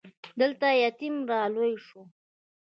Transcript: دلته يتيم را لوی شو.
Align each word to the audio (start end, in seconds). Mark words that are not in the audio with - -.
دلته 0.39 0.67
يتيم 0.83 1.15
را 1.29 1.41
لوی 1.55 1.73
شو. 1.85 2.01